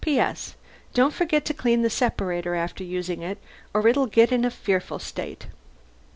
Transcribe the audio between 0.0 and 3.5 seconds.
P.S. Don't forget to clean the separator after using it,